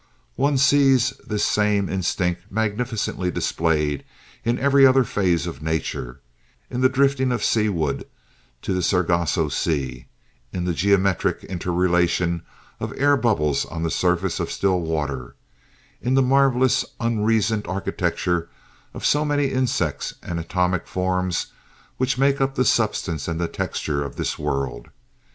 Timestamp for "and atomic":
20.23-20.87